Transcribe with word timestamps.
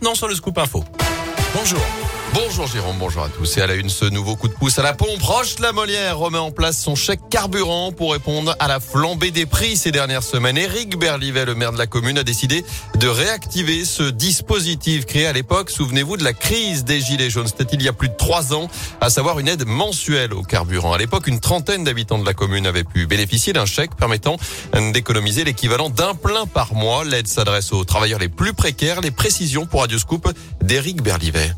maintenant 0.00 0.14
sur 0.14 0.28
le 0.28 0.34
Scoop 0.34 0.56
Info. 0.56 0.82
Bonjour. 1.54 1.80
Bonjour 2.32 2.68
Jérôme, 2.68 2.96
bonjour 3.00 3.24
à 3.24 3.28
tous. 3.28 3.56
Et 3.56 3.60
à 3.60 3.66
la 3.66 3.74
une, 3.74 3.88
ce 3.88 4.04
nouveau 4.04 4.36
coup 4.36 4.46
de 4.46 4.52
pouce 4.52 4.78
à 4.78 4.82
la 4.82 4.92
pompe. 4.92 5.20
Roche 5.20 5.58
la 5.58 5.72
Molière 5.72 6.16
remet 6.16 6.38
en 6.38 6.52
place 6.52 6.78
son 6.78 6.94
chèque 6.94 7.20
carburant 7.28 7.90
pour 7.90 8.12
répondre 8.12 8.54
à 8.60 8.68
la 8.68 8.78
flambée 8.78 9.32
des 9.32 9.46
prix 9.46 9.76
ces 9.76 9.90
dernières 9.90 10.22
semaines. 10.22 10.56
Éric 10.56 10.96
Berlivet, 10.96 11.44
le 11.44 11.56
maire 11.56 11.72
de 11.72 11.78
la 11.78 11.88
commune, 11.88 12.18
a 12.18 12.22
décidé 12.22 12.64
de 13.00 13.08
réactiver 13.08 13.84
ce 13.84 14.04
dispositif 14.04 15.06
créé 15.06 15.26
à 15.26 15.32
l'époque, 15.32 15.70
souvenez-vous, 15.70 16.16
de 16.16 16.22
la 16.22 16.32
crise 16.32 16.84
des 16.84 17.00
Gilets 17.00 17.30
jaunes. 17.30 17.48
C'était 17.48 17.74
il 17.74 17.82
y 17.82 17.88
a 17.88 17.92
plus 17.92 18.08
de 18.08 18.16
trois 18.16 18.54
ans, 18.54 18.68
à 19.00 19.10
savoir 19.10 19.40
une 19.40 19.48
aide 19.48 19.66
mensuelle 19.66 20.32
au 20.32 20.42
carburant. 20.42 20.92
À 20.92 20.98
l'époque, 20.98 21.26
une 21.26 21.40
trentaine 21.40 21.82
d'habitants 21.82 22.18
de 22.18 22.26
la 22.26 22.34
commune 22.34 22.66
avaient 22.66 22.84
pu 22.84 23.08
bénéficier 23.08 23.52
d'un 23.52 23.66
chèque 23.66 23.96
permettant 23.96 24.36
d'économiser 24.92 25.42
l'équivalent 25.42 25.90
d'un 25.90 26.14
plein 26.14 26.46
par 26.46 26.74
mois. 26.74 27.04
L'aide 27.04 27.26
s'adresse 27.26 27.72
aux 27.72 27.84
travailleurs 27.84 28.20
les 28.20 28.28
plus 28.28 28.52
précaires. 28.52 29.00
Les 29.00 29.10
précisions 29.10 29.66
pour 29.66 29.80
Radio 29.80 29.98
Scoop 29.98 30.28
d'Éric 30.62 31.02
Berlivet. 31.02 31.54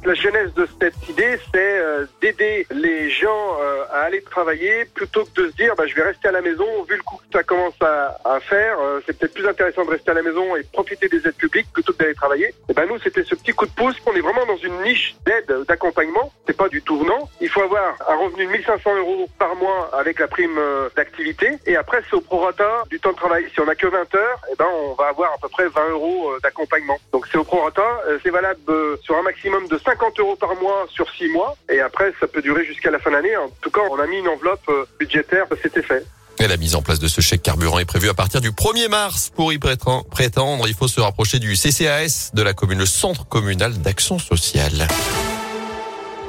Cette 0.81 1.09
idée, 1.09 1.39
c'est 1.53 1.79
euh, 1.79 2.07
d'aider 2.21 2.67
les 2.71 3.11
gens 3.11 3.57
euh, 3.61 3.85
à 3.91 4.03
aller 4.03 4.23
travailler 4.23 4.85
plutôt 4.87 5.25
que 5.25 5.43
de 5.43 5.51
se 5.51 5.57
dire 5.57 5.75
bah, 5.77 5.87
je 5.87 5.95
vais 5.95 6.03
rester 6.03 6.29
à 6.29 6.33
la 6.33 6.43
maison. 6.43 6.67
Vu 6.89 6.97
le 6.97 7.03
coup 7.03 7.17
que 7.17 7.39
ça 7.39 7.43
commence 7.43 7.75
à, 7.81 8.39
faire, 8.41 8.79
euh, 8.81 9.01
c'est 9.07 9.19
peut-être 9.19 9.35
plus 9.35 9.47
intéressant 9.47 9.85
de 9.85 9.91
rester 9.91 10.11
à 10.11 10.15
la 10.15 10.23
maison 10.23 10.57
et 10.57 10.63
profiter 10.73 11.09
des 11.09 11.19
aides 11.27 11.37
publiques 11.37 11.69
plutôt 11.73 11.93
que 11.93 11.99
d'aller 11.99 12.15
travailler. 12.15 12.55
Et 12.69 12.75
ben 12.75 12.87
nous, 12.87 12.99
c'était 12.99 13.25
ce 13.25 13.35
petit 13.35 13.53
coup 13.53 13.67
de 13.67 13.73
pouce. 13.73 13.97
On 14.07 14.15
est 14.15 14.21
vraiment 14.21 14.47
dans 14.47 14.57
une 14.57 14.83
niche 14.83 15.15
d'aide, 15.27 15.65
d'accompagnement. 15.69 16.33
C'est 16.47 16.57
pas 16.57 16.69
du 16.69 16.83
tout 16.83 16.99
venant. 16.99 17.29
Il 17.41 17.49
faut 17.49 17.63
avoir 17.63 17.95
un 18.09 18.17
revenu 18.17 18.47
de 18.47 18.51
1500 18.53 18.97
euros 18.97 19.29
par 19.39 19.55
mois 19.57 19.91
avec 19.93 20.19
la 20.19 20.29
prime 20.29 20.59
d'activité. 20.97 21.59
Et 21.67 21.77
après, 21.77 22.03
c'est 22.09 22.17
au 22.17 22.21
prorata 22.21 22.85
du 22.91 22.99
temps 23.01 23.13
de 23.13 23.17
travail. 23.17 23.47
Si 23.53 23.61
on 23.61 23.69
a 23.69 23.75
que 23.75 23.87
20 23.87 24.15
heures, 24.15 24.41
et 24.53 24.57
ben 24.57 24.67
on 24.85 24.95
va 24.95 25.09
avoir 25.09 25.33
à 25.33 25.39
peu 25.41 25.49
près 25.49 25.69
20 25.69 25.91
euros 25.91 26.33
d'accompagnement. 26.43 26.99
Donc 27.13 27.27
c'est 27.31 27.39
au 27.39 27.45
prorata. 27.45 27.83
C'est 28.23 28.31
valable 28.31 28.61
sur 29.03 29.17
un 29.17 29.23
maximum 29.23 29.67
de 29.69 29.79
50 29.79 30.19
euros 30.21 30.37
par 30.37 30.52
mois 30.61 30.87
sur 30.91 31.07
6 31.11 31.29
mois. 31.29 31.57
Et 31.71 31.81
après, 31.81 32.13
ça 32.21 32.27
peut 32.27 32.43
durer 32.43 32.65
jusqu'à 32.65 32.91
la 32.91 32.99
fin 32.99 33.11
de 33.11 33.17
l'année. 33.17 33.37
En 33.37 33.51
tout 33.61 33.71
cas, 33.71 33.81
on 33.91 33.99
a 33.99 34.07
mis 34.07 34.19
une 34.19 34.29
enveloppe 34.29 34.69
euh, 34.69 34.85
budgétaire, 34.99 35.47
c'était 35.63 35.83
fait. 35.83 36.07
Et 36.39 36.49
la 36.49 36.57
mise 36.57 36.75
en 36.75 36.83
place 36.83 36.99
de 36.99 37.09
ce 37.09 37.21
chèque 37.21 37.43
carburant 37.43 37.79
est 37.79 37.85
prévue 37.85 38.09
à 38.09 38.15
partir 38.15 38.41
du 38.41 38.51
1er 38.51 38.89
mars. 38.89 39.31
Pour 39.35 39.53
y 39.53 39.59
prétendre, 39.59 40.67
il 40.67 40.75
faut 40.75 40.89
se 40.89 41.01
rapprocher 41.01 41.39
du 41.39 41.55
CCAS 41.55 42.31
de 42.35 42.43
la 42.43 42.53
commune, 42.53 42.79
le 42.79 42.87
Centre 42.87 43.27
communal 43.29 43.75
d'action 43.79 44.19
sociale. 44.19 44.89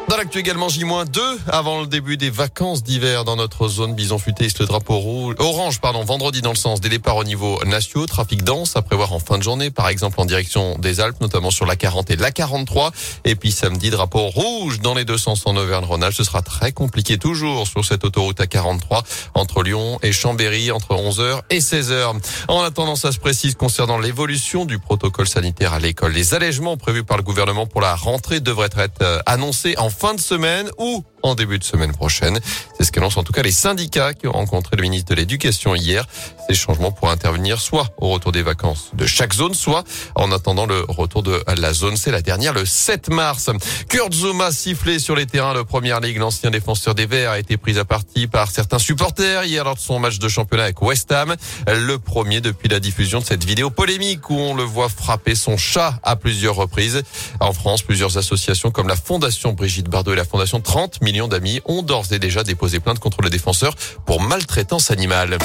Dans 0.10 0.18
l'actu 0.18 0.40
également 0.40 0.70
J-2 0.70 1.20
avant 1.48 1.82
le 1.82 1.88
début 1.88 2.18
des 2.18 2.30
vacances 2.30 2.84
d'hiver 2.84 3.24
dans 3.24 3.36
notre 3.36 3.68
zone 3.68 3.96
bison 3.96 4.18
futé 4.20 4.48
le 4.60 4.66
drapeau 4.66 4.98
rouge 4.98 5.36
orange 5.40 5.80
pardon 5.80 6.04
vendredi 6.04 6.42
dans 6.42 6.52
le 6.52 6.58
sens 6.58 6.82
des 6.82 6.90
départs 6.90 7.18
au 7.18 7.24
niveau 7.24 7.60
national 7.66 8.08
trafic 8.08 8.44
dense 8.44 8.76
à 8.76 8.82
prévoir 8.82 9.14
en 9.14 9.20
fin 9.20 9.38
de 9.38 9.44
journée 9.44 9.72
par 9.72 9.88
exemple 9.88 10.20
en 10.20 10.26
direction 10.26 10.78
des 10.78 11.00
Alpes 11.00 11.20
notamment 11.22 11.52
sur 11.52 11.66
la 11.66 11.76
40 11.76 12.12
et 12.12 12.16
la 12.18 12.32
43 12.32 12.92
et 13.24 13.36
puis 13.36 13.52
samedi 13.52 13.90
drapeau 13.90 14.28
rouge 14.28 14.82
dans 14.82 14.94
les 14.94 15.06
deux 15.06 15.18
sens 15.18 15.44
en 15.46 15.56
Auvergne-Rhône-Alpes. 15.56 16.16
Ce 16.16 16.24
sera 16.24 16.42
très 16.42 16.72
compliqué 16.72 17.18
toujours 17.18 17.68
sur 17.68 17.86
cette 17.86 18.04
autoroute 18.04 18.40
à 18.40 18.48
43 18.48 19.04
entre 19.34 19.64
Lyon 19.64 20.00
et 20.04 20.12
Chambéry 20.12 20.72
entre 20.72 20.96
11h 20.96 21.42
et 21.50 21.60
16h. 21.60 22.14
En 22.50 22.62
attendant 22.62 22.96
ça 22.96 23.12
se 23.12 23.20
précise 23.20 23.56
concernant 23.56 23.98
l'évolution 23.98 24.66
du 24.66 24.80
protocole 24.80 25.28
sanitaire 25.28 25.74
à 25.74 25.80
l'école. 25.80 26.12
Les 26.12 26.34
allègements 26.34 26.78
prévus 26.78 27.04
par 27.04 27.18
le 27.18 27.24
gouvernement 27.24 27.66
pour 27.66 27.82
la 27.82 27.96
rentrée 27.96 28.42
devraient 28.42 28.70
être 28.78 29.02
euh, 29.02 29.20
annoncés 29.26 29.76
en 29.78 29.90
fin 29.94 30.16
de 30.16 30.22
semaine 30.22 30.70
ou 30.78 31.04
en 31.24 31.36
début 31.36 31.58
de 31.58 31.64
semaine 31.64 31.94
prochaine. 31.94 32.40
C'est 32.78 32.84
ce 32.84 32.92
qu'annoncent 32.92 33.20
en 33.20 33.24
tout 33.24 33.34
cas 33.34 33.42
les 33.42 33.52
syndicats 33.52 34.14
qui 34.14 34.28
ont 34.28 34.34
rencontré 34.34 34.76
le 34.76 34.82
ministre 34.84 35.10
de 35.10 35.16
l'Éducation 35.16 35.74
hier. 35.76 36.06
Ces 36.48 36.56
changements 36.56 36.92
pourraient 36.92 37.14
intervenir 37.14 37.60
soit 37.60 37.90
au 37.98 38.10
retour 38.10 38.32
des 38.32 38.44
vacances 38.44 38.92
de 38.94 39.06
chaque 39.06 39.34
zone, 39.34 39.54
soit 39.54 39.84
en 40.16 40.32
attendant 40.32 40.66
le 40.66 40.86
retour 40.88 41.24
de 41.24 41.44
la 41.58 41.74
zone 41.74 41.96
C, 41.96 42.12
la 42.12 42.22
dernière, 42.22 42.54
le 42.54 42.66
7 42.66 43.10
mars. 43.10 43.50
Kurt 43.90 44.14
Zuma 44.14 44.52
sifflé 44.52 45.00
sur 45.00 45.16
les 45.16 45.26
terrains 45.26 45.54
de 45.54 45.62
Première 45.62 46.02
Ligue. 46.02 46.18
L'ancien 46.18 46.52
défenseur 46.52 46.96
des 46.96 47.06
Verts 47.06 47.32
a 47.32 47.40
été 47.40 47.58
pris 47.58 47.80
à 47.80 47.86
partie 47.86 48.28
par 48.28 48.52
certains 48.52 48.80
supporters 48.80 49.46
hier 49.46 49.64
lors 49.64 49.76
de 49.76 49.80
son 49.80 50.00
match 50.00 50.20
de 50.20 50.28
championnat 50.28 50.64
avec 50.64 50.82
West 50.82 51.12
Ham. 51.12 51.36
Le 51.68 51.98
premier 51.98 52.42
depuis 52.42 52.68
la 52.68 52.80
diffusion 52.80 53.20
de 53.20 53.26
cette 53.26 53.46
vidéo 53.46 53.70
polémique 53.70 54.30
où 54.30 54.36
on 54.36 54.54
le 54.54 54.64
voit 54.64 54.90
frapper 54.90 55.36
son 55.36 55.58
chat 55.58 56.00
à 56.04 56.16
plusieurs 56.16 56.56
reprises. 56.56 57.04
En 57.40 57.54
France, 57.54 57.82
plusieurs 57.82 58.18
associations 58.18 58.72
comme 58.72 58.88
la 58.88 58.96
Fondation 58.96 59.54
Brigitte 59.54 59.90
Bardot 59.90 60.14
et 60.14 60.18
la 60.18 60.26
Fondation 60.26 60.60
30 60.60 61.02
d'amis 61.22 61.62
ont 61.66 61.82
d'ores 61.82 62.12
et 62.12 62.20
déjà 62.20 62.44
déposé 62.44 62.80
plainte 62.80 63.00
contre 63.00 63.22
le 63.22 63.30
défenseur 63.30 63.76
pour 64.06 64.22
maltraitance 64.22 64.92
animale. 64.92 65.38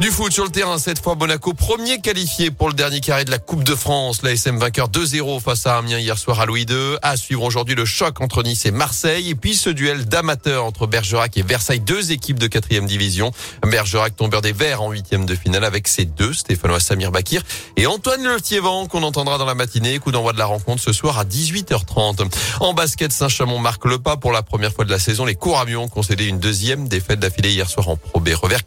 Du 0.00 0.12
foot 0.12 0.32
sur 0.32 0.44
le 0.44 0.50
terrain, 0.50 0.78
cette 0.78 1.02
fois 1.02 1.16
Monaco, 1.16 1.54
premier 1.54 2.00
qualifié 2.00 2.52
pour 2.52 2.68
le 2.68 2.74
dernier 2.74 3.00
carré 3.00 3.24
de 3.24 3.32
la 3.32 3.40
Coupe 3.40 3.64
de 3.64 3.74
France. 3.74 4.22
La 4.22 4.30
SM 4.30 4.56
vainqueur 4.56 4.88
2-0 4.90 5.40
face 5.40 5.66
à 5.66 5.76
Amiens 5.76 5.98
hier 5.98 6.16
soir 6.16 6.38
à 6.38 6.46
Louis 6.46 6.66
II. 6.70 6.96
À 7.02 7.16
suivre 7.16 7.42
aujourd'hui 7.42 7.74
le 7.74 7.84
choc 7.84 8.20
entre 8.20 8.44
Nice 8.44 8.64
et 8.64 8.70
Marseille. 8.70 9.28
Et 9.28 9.34
puis 9.34 9.56
ce 9.56 9.70
duel 9.70 10.04
d'amateurs 10.04 10.64
entre 10.64 10.86
Bergerac 10.86 11.36
et 11.36 11.42
Versailles, 11.42 11.80
deux 11.80 12.12
équipes 12.12 12.38
de 12.38 12.46
quatrième 12.46 12.86
division. 12.86 13.32
Bergerac 13.66 14.14
tombeur 14.14 14.40
des 14.40 14.52
Verts 14.52 14.82
en 14.82 14.92
huitième 14.92 15.26
de 15.26 15.34
finale 15.34 15.64
avec 15.64 15.88
ses 15.88 16.04
deux, 16.04 16.32
Stéphanois 16.32 16.78
Samir 16.78 17.10
Bakir 17.10 17.42
et 17.76 17.88
Antoine 17.88 18.22
Leftiévent 18.22 18.86
qu'on 18.88 19.02
entendra 19.02 19.36
dans 19.36 19.46
la 19.46 19.56
matinée. 19.56 19.98
Coup 19.98 20.12
d'envoi 20.12 20.32
de 20.32 20.38
la 20.38 20.46
rencontre 20.46 20.80
ce 20.80 20.92
soir 20.92 21.18
à 21.18 21.24
18h30. 21.24 22.32
En 22.60 22.72
basket, 22.72 23.10
Saint-Chamond 23.10 23.58
marque 23.58 23.84
le 23.84 23.98
pas 23.98 24.16
pour 24.16 24.30
la 24.30 24.42
première 24.42 24.72
fois 24.72 24.84
de 24.84 24.92
la 24.92 25.00
saison. 25.00 25.24
Les 25.24 25.34
Couramions 25.34 25.82
ont 25.82 25.88
concédé 25.88 26.26
une 26.26 26.38
deuxième 26.38 26.86
défaite 26.86 27.18
d'affilée 27.18 27.50
hier 27.50 27.68
soir 27.68 27.88
en 27.88 27.96
Pro 27.96 28.20
B. 28.20 28.28
Revers 28.28 28.64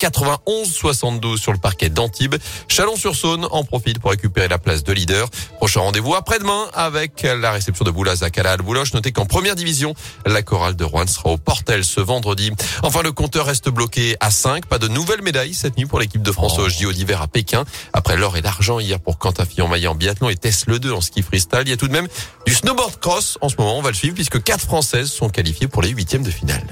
91-62 1.22 1.38
sur 1.38 1.52
le 1.52 1.58
parquet 1.58 1.90
d'Antibes. 1.90 2.36
Chalon-sur-Saône 2.68 3.48
en 3.52 3.64
profite 3.64 4.00
pour 4.00 4.12
récupérer 4.12 4.48
la 4.48 4.58
place 4.58 4.84
de 4.84 4.94
leader. 4.94 5.30
Prochain 5.58 5.82
rendez-vous 5.82 6.16
après-demain 6.16 6.68
avec 6.74 7.24
la 7.24 7.52
réception 7.52 7.86
de 7.86 7.92
Boulazak 7.92 8.38
à 8.38 8.44
la 8.44 8.58
Bouloche. 8.58 8.94
Notez 8.94 9.12
qu'en 9.12 9.26
première 9.26 9.56
division, 9.56 9.94
la 10.26 10.42
chorale 10.42 10.76
de 10.76 10.84
Rouen 10.84 11.08
sera 11.08 11.30
au 11.30 11.38
Portel 11.38 11.84
ce 11.84 12.02
vendredi. 12.02 12.52
Enfin, 12.84 13.02
le 13.02 13.12
compteur 13.12 13.46
reste 13.46 13.70
bloqué 13.70 14.16
à 14.20 14.32
5. 14.32 14.66
Pas 14.66 14.80
de 14.80 14.88
nouvelles 14.88 15.22
médailles 15.22 15.54
cette 15.54 15.78
nuit 15.78 15.86
pour 15.86 16.00
l'équipe 16.00 16.22
de 16.22 16.32
France 16.32 16.58
au 16.60 16.70
JO 16.70 16.92
d'hiver 16.92 17.22
à 17.22 17.28
Pékin. 17.28 17.66
Après 17.94 18.18
l'or 18.18 18.38
et 18.38 18.42
l'argent 18.42 18.80
hier 18.80 19.00
pour 19.00 19.18
Quentin 19.18 19.46
Fillon-Maillet 19.46 19.88
en 19.88 19.96
biathlon 19.96 20.30
et 20.30 20.36
Tess 20.36 20.66
Le 20.68 20.80
2 20.80 20.92
en 20.92 21.02
ski 21.02 21.22
freestyle. 21.22 21.64
Il 21.64 21.70
y 21.70 21.74
a 21.74 21.78
tout 21.78 21.88
de 21.88 21.94
même 21.94 22.08
du 22.46 22.54
snowboard 22.54 23.00
cross 23.00 23.38
en 23.42 23.50
ce 23.50 23.56
moment. 23.58 23.78
On 23.78 23.82
va 23.82 23.90
le 23.90 23.96
suivre 23.96 24.16
puisque 24.16 24.42
quatre 24.42 24.62
Françaises 24.64 25.12
sont 25.12 25.30
qualifiées 25.30 25.68
pour 25.68 25.82
les 25.82 25.90
huitièmes 25.90 26.24
de 26.24 26.32
finale. 26.32 26.66